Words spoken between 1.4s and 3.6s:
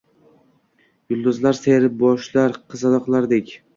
sayr boshlar qizg’aldoqlardek